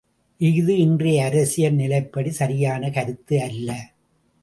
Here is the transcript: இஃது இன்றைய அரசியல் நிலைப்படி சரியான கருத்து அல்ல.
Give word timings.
இஃது 0.39 0.75
இன்றைய 0.77 1.25
அரசியல் 1.25 1.75
நிலைப்படி 1.75 2.29
சரியான 2.31 2.89
கருத்து 2.89 3.41
அல்ல. 3.41 3.69